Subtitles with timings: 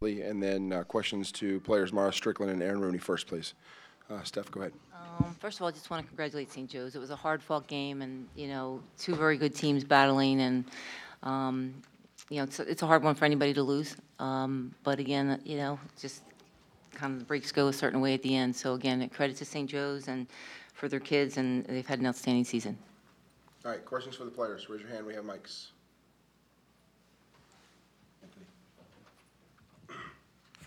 [0.00, 3.54] And then uh, questions to players Mara Strickland and Erin Rooney first, please.
[4.08, 4.72] Uh, Steph, go ahead.
[4.94, 6.70] Um, First of all, I just want to congratulate St.
[6.70, 6.94] Joe's.
[6.94, 10.64] It was a hard-fought game, and, you know, two very good teams battling, and,
[11.24, 11.74] um,
[12.30, 13.96] you know, it's, it's a hard one for anybody to lose.
[14.20, 16.22] Um, But again, you know, just
[16.94, 18.54] kind of the breaks go a certain way at the end.
[18.54, 19.68] So again, credit to St.
[19.68, 20.28] Joe's and
[20.74, 22.78] for their kids, and they've had an outstanding season.
[23.64, 24.68] All right, questions for the players.
[24.68, 25.04] Raise your hand.
[25.04, 25.68] We have mics.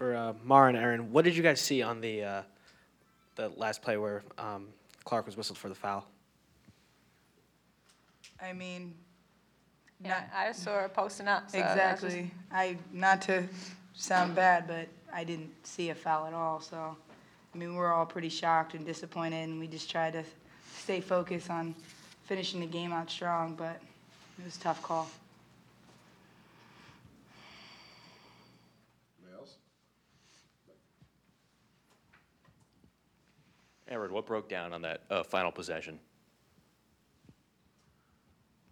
[0.02, 2.42] For uh, Mara and Erin, what did you guys see on the uh,
[3.36, 4.70] the last play where um,
[5.04, 6.08] Clark was whistled for the foul?
[8.42, 8.96] I mean,
[10.04, 11.52] Yeah, not, I saw her posting up.
[11.52, 12.32] So that's just- exactly.
[12.52, 13.44] I, not to
[13.94, 16.98] sound bad, but I didn't see a foul at all, so,
[17.54, 20.24] I mean, we're all pretty shocked and disappointed, and we just tried to
[20.80, 21.76] stay focused on
[22.24, 23.80] finishing the game out strong, but
[24.40, 25.08] it was a tough call.
[29.20, 29.58] Anybody else?
[33.92, 36.00] Erin, what broke down on that uh, final possession?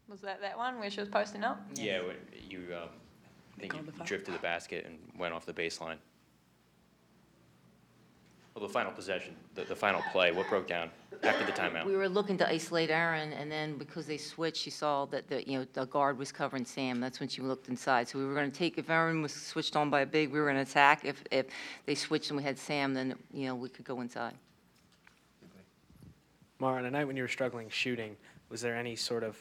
[0.08, 1.62] Was that that one where she was posting up?
[1.76, 2.16] Yeah, when
[2.50, 2.90] you, um,
[3.58, 5.98] I think you called the drifted the basket and went off the baseline.
[8.56, 10.90] Well, the final possession, the, the final play, what broke down
[11.24, 11.86] after the timeout?
[11.86, 11.98] We timeout?
[11.98, 15.60] were looking to isolate Erin, and then because they switched, she saw that the, you
[15.60, 17.00] know, the guard was covering Sam.
[17.00, 18.08] That's when she looked inside.
[18.08, 20.40] So we were going to take, if Erin was switched on by a big, we
[20.40, 21.06] were going to attack.
[21.06, 21.46] If, if
[21.86, 24.34] they switched and we had Sam, then, you know, we could go inside.
[26.60, 28.18] Mara, on a night when you were struggling shooting,
[28.50, 29.38] was there any sort of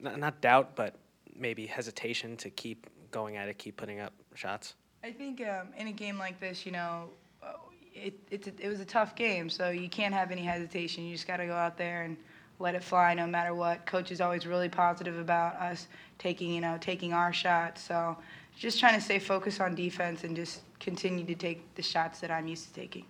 [0.00, 0.96] not, not doubt, but
[1.36, 4.74] maybe hesitation to keep going at it, keep putting up shots?
[5.04, 7.10] I think um, in a game like this, you know,
[7.42, 7.52] uh,
[7.94, 11.04] it, it's a, it was a tough game, so you can't have any hesitation.
[11.04, 12.16] You just got to go out there and
[12.58, 13.84] let it fly, no matter what.
[13.84, 17.82] Coach is always really positive about us taking, you know, taking our shots.
[17.82, 18.16] So
[18.56, 22.30] just trying to stay focused on defense and just continue to take the shots that
[22.30, 23.04] I'm used to taking.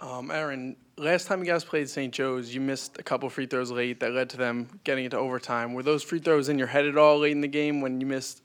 [0.00, 2.12] Um, Erin, last time you guys played St.
[2.12, 5.72] Joe's, you missed a couple free throws late that led to them getting into overtime.
[5.72, 8.06] Were those free throws in your head at all late in the game when you
[8.06, 8.42] missed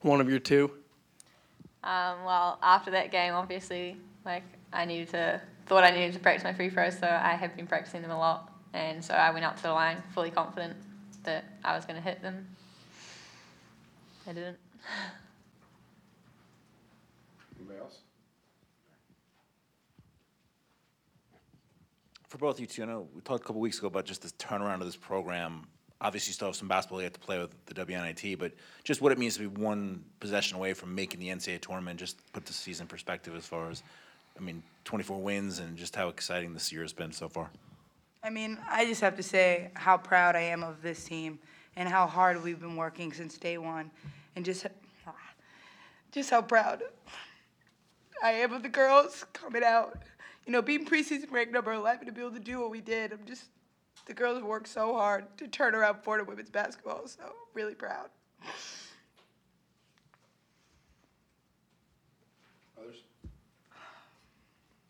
[0.00, 0.70] one of your two?
[1.84, 6.44] Um, well, after that game, obviously, like I needed to thought I needed to practice
[6.44, 9.44] my free throws, so I have been practicing them a lot, and so I went
[9.44, 10.76] up to the line fully confident
[11.24, 12.46] that I was going to hit them.
[14.28, 14.58] I didn't.
[17.58, 17.98] Anybody else?
[22.32, 24.30] For both you two, I know we talked a couple weeks ago about just the
[24.42, 25.66] turnaround of this program.
[26.00, 28.52] Obviously, you still have some basketball yet to play with the WNIT, but
[28.84, 32.00] just what it means to be one possession away from making the NCAA tournament.
[32.00, 33.82] Just put the season perspective as far as,
[34.38, 37.50] I mean, 24 wins and just how exciting this year has been so far.
[38.24, 41.38] I mean, I just have to say how proud I am of this team
[41.76, 43.90] and how hard we've been working since day one,
[44.36, 44.64] and just
[45.06, 45.12] ah,
[46.12, 46.82] just how proud
[48.24, 49.98] I am of the girls coming out.
[50.46, 53.12] You know, being preseason ranked number 11 to be able to do what we did.
[53.12, 53.44] I'm just
[54.06, 57.06] the girls worked so hard to turn around Fordham women's basketball.
[57.06, 57.22] So
[57.54, 58.08] really proud.
[62.80, 62.96] Others?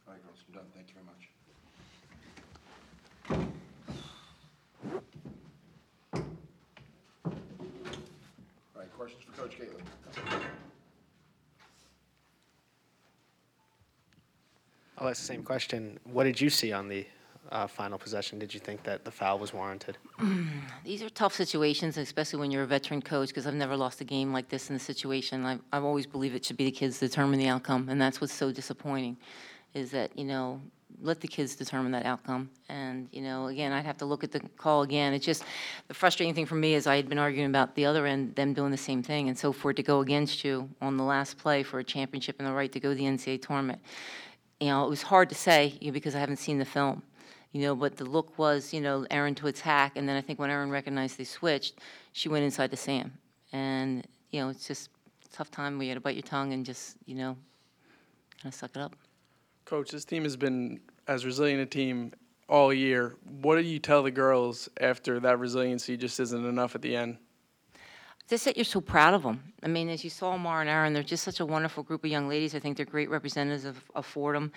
[0.06, 0.64] All right, girls, I'm done.
[0.74, 1.28] Thank you very much.
[8.74, 10.31] All right, questions for Coach Gaitley?
[15.02, 15.98] I'll ask the same question.
[16.04, 17.04] What did you see on the
[17.50, 18.38] uh, final possession?
[18.38, 19.98] Did you think that the foul was warranted?
[20.84, 24.04] These are tough situations, especially when you're a veteran coach, because I've never lost a
[24.04, 25.44] game like this in a situation.
[25.44, 28.32] I've, I've always believed it should be the kids determine the outcome, and that's what's
[28.32, 29.16] so disappointing,
[29.74, 30.60] is that, you know,
[31.00, 32.48] let the kids determine that outcome.
[32.68, 35.14] And, you know, again, I'd have to look at the call again.
[35.14, 35.42] It's just,
[35.88, 38.54] the frustrating thing for me is I had been arguing about the other end, them
[38.54, 41.38] doing the same thing, and so for it to go against you on the last
[41.38, 43.80] play for a championship and the right to go to the NCAA tournament,
[44.62, 47.02] you know, it was hard to say, you know, because I haven't seen the film
[47.52, 50.38] you know, but the look was, you know, Erin to attack, and then I think
[50.38, 51.78] when Erin recognized they switched,
[52.12, 53.12] she went inside to Sam.
[53.52, 54.88] And, you know, it's just
[55.30, 57.36] tough time where you got to bite your tongue and just, you know,
[58.42, 58.96] kind of suck it up.
[59.66, 62.12] Coach, this team has been as resilient a team
[62.48, 63.16] all year.
[63.42, 67.18] What do you tell the girls after that resiliency just isn't enough at the end?
[68.28, 69.42] Just that you're so proud of them.
[69.62, 72.10] I mean, as you saw Mara and Erin, they're just such a wonderful group of
[72.10, 72.54] young ladies.
[72.54, 74.52] I think they're great representatives of, of Fordham.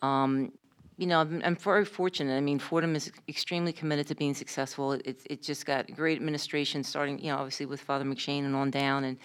[0.00, 0.52] Um,
[0.96, 2.36] you know, I'm, I'm very fortunate.
[2.36, 4.92] I mean, Fordham is extremely committed to being successful.
[4.92, 8.70] It, it just got great administration, starting, you know, obviously with Father McShane and on
[8.70, 9.04] down.
[9.04, 9.16] And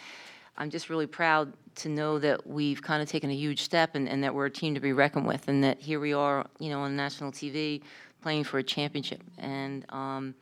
[0.58, 4.08] I'm just really proud to know that we've kind of taken a huge step and,
[4.08, 6.70] and that we're a team to be reckoned with, and that here we are, you
[6.70, 7.82] know, on national TV
[8.22, 9.22] playing for a championship.
[9.38, 10.34] And um,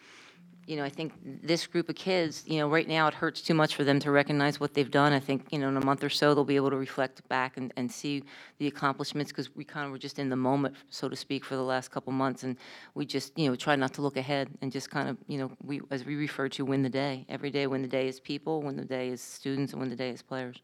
[0.65, 1.13] you know, I think
[1.43, 4.11] this group of kids, you know, right now it hurts too much for them to
[4.11, 5.11] recognize what they've done.
[5.11, 7.57] I think, you know, in a month or so, they'll be able to reflect back
[7.57, 8.23] and, and see
[8.59, 11.55] the accomplishments because we kind of were just in the moment, so to speak, for
[11.55, 12.43] the last couple months.
[12.43, 12.55] And
[12.95, 15.51] we just, you know, try not to look ahead and just kind of, you know,
[15.63, 17.25] we, as we refer to, win the day.
[17.27, 19.95] Every day, win the day is people, win the day is students, and win the
[19.95, 20.61] day is players.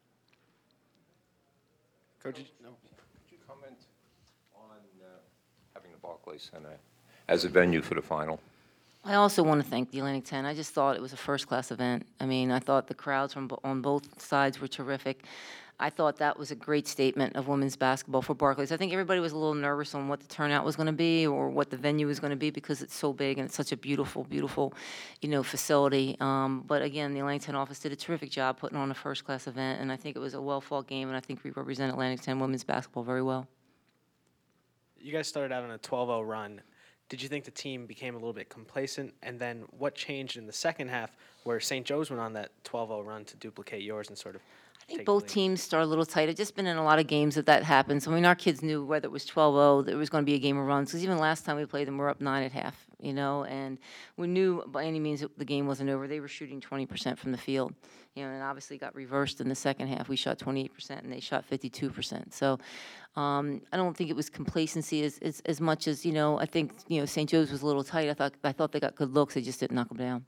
[2.23, 2.69] Coach, no.
[2.69, 3.77] Could you comment
[4.55, 5.05] on uh,
[5.73, 6.77] having the Barclays Center
[7.27, 8.39] as a venue for the final?
[9.03, 10.45] I also want to thank the Atlantic 10.
[10.45, 12.05] I just thought it was a first-class event.
[12.19, 15.23] I mean, I thought the crowds from, on both sides were terrific.
[15.81, 18.73] I thought that was a great statement of women's basketball for Barclays.
[18.73, 21.25] I think everybody was a little nervous on what the turnout was going to be
[21.25, 23.71] or what the venue was going to be because it's so big and it's such
[23.71, 24.73] a beautiful, beautiful,
[25.21, 26.17] you know, facility.
[26.19, 29.47] Um, but again, the Atlantic 10 office did a terrific job putting on a first-class
[29.47, 32.19] event, and I think it was a well-fought game, and I think we represent Atlantic
[32.21, 33.47] 10 women's basketball very well.
[34.99, 36.61] You guys started out on a 12-0 run.
[37.09, 39.13] Did you think the team became a little bit complacent?
[39.23, 41.85] And then what changed in the second half where St.
[41.85, 44.41] Joe's went on that 12-0 run to duplicate yours and sort of
[44.81, 46.29] I think take both teams start a little tight.
[46.29, 48.07] It's just been in a lot of games that that happens.
[48.07, 50.39] I mean, our kids knew whether it was 12-0, there was going to be a
[50.39, 50.89] game of runs.
[50.89, 53.45] Because even last time we played them, we we're up nine at half, you know,
[53.45, 53.77] and
[54.17, 56.07] we knew by any means the game wasn't over.
[56.07, 57.73] They were shooting 20% from the field,
[58.15, 60.09] you know, and obviously got reversed in the second half.
[60.09, 62.33] We shot 28% and they shot 52%.
[62.33, 62.59] So
[63.15, 66.45] um, I don't think it was complacency as, as, as much as, you know, I
[66.45, 67.29] think, you know, St.
[67.29, 68.09] Joe's was a little tight.
[68.09, 69.33] I thought, I thought they got good looks.
[69.33, 70.25] They just didn't knock them down.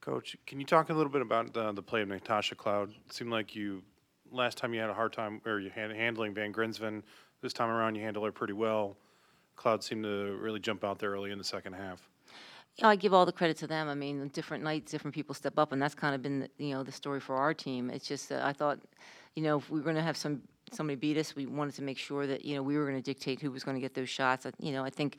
[0.00, 2.90] Coach, can you talk a little bit about uh, the play of Natasha Cloud?
[3.06, 3.82] It seemed like you,
[4.32, 7.02] last time you had a hard time, or you had handling Van Grinsven.
[7.42, 8.96] This time around, you handled her pretty well.
[9.60, 12.08] Cloud seemed to really jump out there early in the second half.
[12.76, 13.90] Yeah, I give all the credit to them.
[13.90, 16.74] I mean, different nights, different people step up, and that's kind of been, the, you
[16.74, 17.90] know, the story for our team.
[17.90, 18.78] It's just that I thought,
[19.36, 20.40] you know, if we were going to have some
[20.72, 23.02] somebody beat us, we wanted to make sure that you know we were going to
[23.02, 24.46] dictate who was going to get those shots.
[24.46, 25.18] I, you know, I think,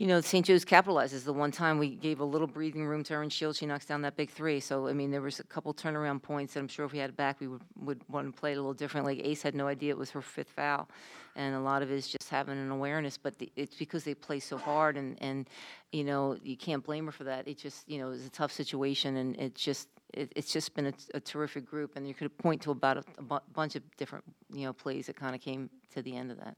[0.00, 0.46] you know, St.
[0.46, 1.24] Joe's capitalizes.
[1.24, 4.00] The one time we gave a little breathing room to Erin Shields, she knocks down
[4.00, 4.58] that big three.
[4.58, 7.10] So I mean, there was a couple turnaround points that I'm sure if we had
[7.10, 9.22] it back, we would would want to play it a little differently.
[9.22, 10.88] Ace had no idea it was her fifth foul,
[11.36, 13.18] and a lot of it is just having an awareness.
[13.18, 15.50] But the, it's because they play so hard, and and
[15.92, 17.46] you know you can't blame her for that.
[17.46, 20.74] It just you know it was a tough situation, and it's just it, it's just
[20.74, 23.76] been a, a terrific group, and you could point to about a, a bu- bunch
[23.76, 26.56] of different you know plays that kind of came to the end of that.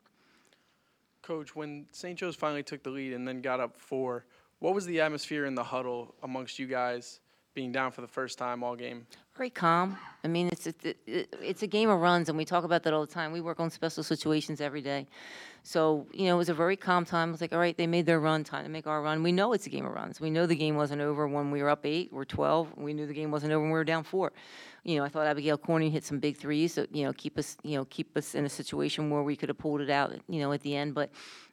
[1.22, 2.18] Coach, when St.
[2.18, 4.24] Joe's finally took the lead and then got up four,
[4.58, 7.20] what was the atmosphere in the huddle amongst you guys
[7.54, 9.06] being down for the first time all game?
[9.36, 9.96] Very calm.
[10.24, 12.92] I mean, it's it, it, it's a game of runs, and we talk about that
[12.92, 13.32] all the time.
[13.32, 15.06] We work on special situations every day,
[15.62, 17.30] so you know it was a very calm time.
[17.30, 19.22] It was like, all right, they made their run, time to make our run.
[19.22, 20.20] We know it's a game of runs.
[20.20, 22.76] We know the game wasn't over when we were up eight or twelve.
[22.76, 24.32] We knew the game wasn't over when we were down four.
[24.84, 27.56] You know, I thought Abigail Corning hit some big threes, that you know keep us
[27.62, 30.12] you know keep us in a situation where we could have pulled it out.
[30.28, 31.10] You know, at the end, but.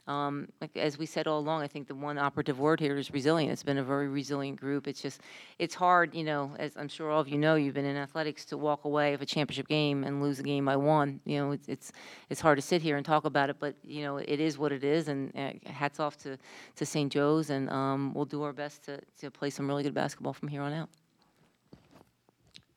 [0.09, 3.11] Um, like, as we said all along, I think the one operative word here is
[3.11, 3.53] resilient.
[3.53, 4.87] It's been a very resilient group.
[4.87, 5.21] It's just,
[5.59, 8.43] it's hard, you know, as I'm sure all of you know, you've been in athletics
[8.45, 11.19] to walk away of a championship game and lose a game by one.
[11.25, 11.91] You know, it's it's,
[12.31, 14.71] it's hard to sit here and talk about it, but you know, it is what
[14.71, 15.09] it is.
[15.09, 16.39] And uh, hats off to,
[16.77, 17.13] to St.
[17.13, 20.47] Joe's, and um, we'll do our best to, to play some really good basketball from
[20.47, 20.89] here on out.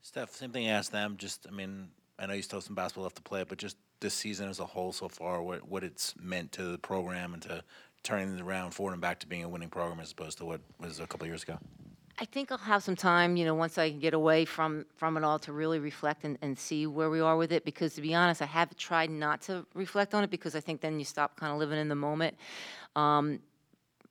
[0.03, 1.17] Steph, same thing I asked them.
[1.17, 1.87] Just, I mean,
[2.19, 4.59] I know you still have some basketball left to play, but just this season as
[4.59, 7.63] a whole so far, what what it's meant to the program and to
[8.03, 10.61] turning it around Fordham and back to being a winning program as opposed to what
[10.79, 11.57] was a couple years ago.
[12.19, 15.17] I think I'll have some time, you know, once I can get away from, from
[15.17, 17.65] it all to really reflect and, and see where we are with it.
[17.65, 20.81] Because to be honest, I have tried not to reflect on it because I think
[20.81, 22.37] then you stop kind of living in the moment.
[22.95, 23.39] Um,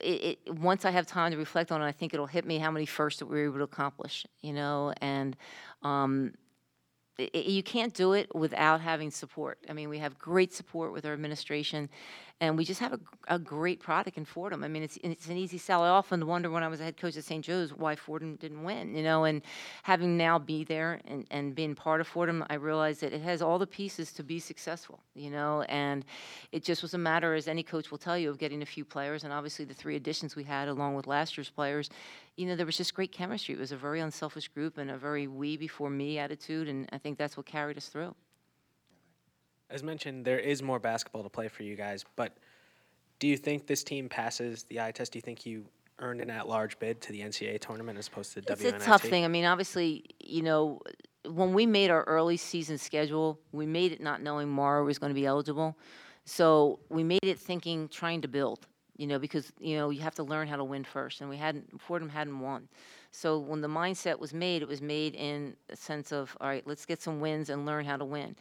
[0.00, 2.58] it, it, once I have time to reflect on it, I think it'll hit me
[2.58, 5.36] how many firsts that we were able to accomplish, you know, and
[5.82, 6.34] um,
[7.18, 9.58] you can't do it without having support.
[9.68, 11.88] I mean, we have great support with our administration,
[12.42, 14.64] and we just have a, a great product in Fordham.
[14.64, 15.84] I mean, it's it's an easy sell.
[15.84, 17.44] I often wonder when I was a head coach at St.
[17.44, 19.22] Joe's why Fordham didn't win, you know.
[19.22, 19.42] And
[19.84, 23.42] having now be there and and being part of Fordham, I realized that it has
[23.42, 25.62] all the pieces to be successful, you know.
[25.68, 26.04] And
[26.50, 28.84] it just was a matter, as any coach will tell you, of getting a few
[28.84, 31.90] players, and obviously the three additions we had along with last year's players.
[32.36, 33.54] You know, there was just great chemistry.
[33.54, 36.98] It was a very unselfish group and a very we before me attitude, and I
[36.98, 38.16] think that's what carried us through.
[39.72, 42.36] As mentioned, there is more basketball to play for you guys, but
[43.18, 45.12] do you think this team passes the eye test?
[45.12, 45.64] Do you think you
[45.98, 48.76] earned an at-large bid to the NCAA tournament as opposed to It's WNIT?
[48.76, 49.24] a tough thing.
[49.24, 50.80] I mean, obviously, you know,
[51.26, 55.10] when we made our early season schedule, we made it not knowing Mara was going
[55.10, 55.78] to be eligible.
[56.24, 60.16] So we made it thinking, trying to build, you know, because, you know, you have
[60.16, 61.20] to learn how to win first.
[61.20, 62.68] And we hadn't, Fordham hadn't won.
[63.12, 66.66] So when the mindset was made, it was made in a sense of, all right,
[66.66, 68.36] let's get some wins and learn how to win.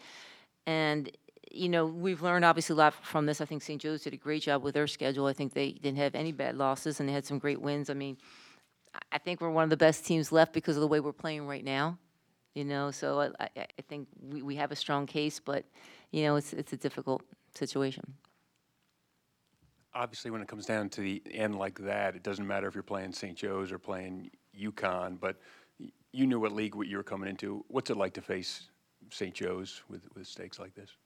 [0.65, 1.11] And,
[1.53, 3.41] you know, we've learned obviously a lot from this.
[3.41, 3.81] I think St.
[3.81, 5.27] Joe's did a great job with their schedule.
[5.27, 7.89] I think they didn't have any bad losses and they had some great wins.
[7.89, 8.17] I mean,
[9.11, 11.47] I think we're one of the best teams left because of the way we're playing
[11.47, 11.97] right now.
[12.53, 15.63] You know, so I, I, think we, we have a strong case, but,
[16.11, 17.23] you know, it's, it's a difficult
[17.55, 18.03] situation.
[19.93, 22.83] Obviously, when it comes down to the end like that, it doesn't matter if you're
[22.83, 23.37] playing St.
[23.37, 25.37] Joe's or playing UConn, but
[26.11, 27.63] you knew what league what you were coming into.
[27.69, 28.69] What's it like to face
[29.11, 29.33] St.
[29.33, 30.97] Joe's with, with stakes like this?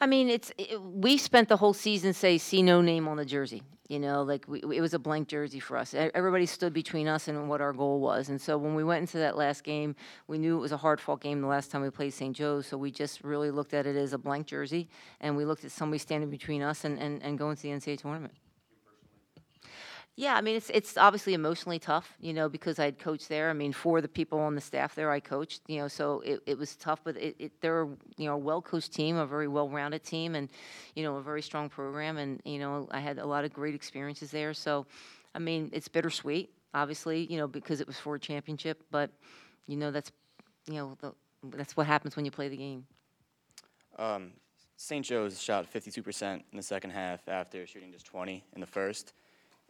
[0.00, 3.24] I mean, it's it, we spent the whole season say see no name on the
[3.24, 3.62] jersey.
[3.88, 5.94] You know, like we, it was a blank jersey for us.
[5.94, 8.30] Everybody stood between us and what our goal was.
[8.30, 9.94] And so when we went into that last game,
[10.26, 12.34] we knew it was a hard fought game the last time we played St.
[12.34, 12.66] Joe's.
[12.66, 14.88] So we just really looked at it as a blank jersey,
[15.20, 18.00] and we looked at somebody standing between us and, and, and going to the NCAA
[18.00, 18.32] tournament.
[20.16, 23.50] Yeah, I mean, it's it's obviously emotionally tough, you know, because I had coached there.
[23.50, 26.40] I mean, for the people on the staff there I coached, you know, so it,
[26.46, 29.48] it was tough, but it, it they're you know a well coached team, a very
[29.48, 30.48] well rounded team, and
[30.94, 33.74] you know a very strong program, and you know I had a lot of great
[33.74, 34.54] experiences there.
[34.54, 34.86] So,
[35.34, 39.10] I mean, it's bittersweet, obviously, you know, because it was for a championship, but
[39.66, 40.12] you know that's
[40.66, 41.12] you know the,
[41.56, 42.86] that's what happens when you play the game.
[43.98, 44.30] Um,
[44.76, 45.04] St.
[45.04, 49.12] Joe's shot 52% in the second half after shooting just 20 in the first.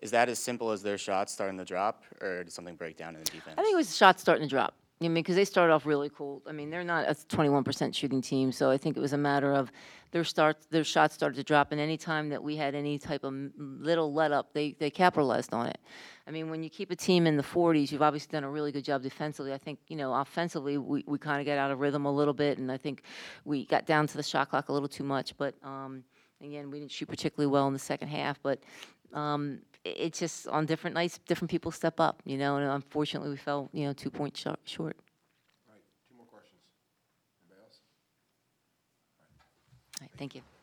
[0.04, 3.14] Is that as simple as their shots starting to drop, or did something break down
[3.14, 3.54] in the defense?
[3.56, 4.74] I think it was shots starting to drop.
[5.00, 6.42] I mean, because they started off really cool.
[6.46, 9.54] I mean, they're not a 21% shooting team, so I think it was a matter
[9.54, 9.72] of
[10.10, 13.24] their start, their shots started to drop, and any time that we had any type
[13.24, 15.78] of little let up, they they capitalized on it.
[16.26, 18.72] I mean, when you keep a team in the 40s, you've obviously done a really
[18.72, 19.54] good job defensively.
[19.54, 22.34] I think you know, offensively, we, we kind of got out of rhythm a little
[22.34, 23.04] bit, and I think
[23.46, 25.34] we got down to the shot clock a little too much.
[25.38, 26.04] But um,
[26.42, 28.60] again, we didn't shoot particularly well in the second half, but
[29.14, 33.36] um, it's just on different nights, different people step up, you know, and unfortunately, we
[33.36, 34.58] fell, you know, two points short.
[34.64, 34.96] short.
[35.68, 36.60] All right, two more questions.
[37.42, 37.78] Anybody else?
[40.00, 40.53] All right, thank you.